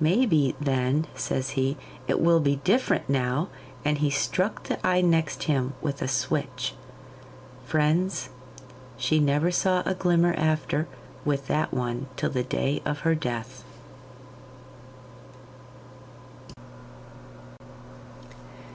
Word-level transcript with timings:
'Maybe, 0.00 0.54
then,' 0.58 1.06
says 1.14 1.50
he, 1.50 1.76
'it 2.08 2.18
will 2.18 2.40
be 2.40 2.56
different 2.64 3.10
now,' 3.10 3.48
and 3.84 3.98
he 3.98 4.08
struck 4.08 4.62
the 4.62 4.78
eye 4.82 5.02
next 5.02 5.42
him 5.42 5.74
with 5.82 6.00
a 6.00 6.08
switch. 6.08 6.72
Friends, 7.66 8.30
she 8.96 9.20
never 9.20 9.50
saw 9.50 9.82
a 9.84 9.92
glimmer 9.94 10.32
after 10.38 10.88
with 11.26 11.46
that 11.48 11.74
one 11.74 12.06
till 12.16 12.30
the 12.30 12.42
day 12.42 12.80
of 12.86 13.00
her 13.00 13.14
death. 13.14 13.64